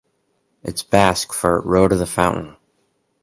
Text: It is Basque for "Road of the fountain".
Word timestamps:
It 0.63 0.73
is 0.73 0.81
Basque 0.81 1.31
for 1.31 1.61
"Road 1.61 1.91
of 1.91 1.99
the 1.99 2.07
fountain". 2.07 2.57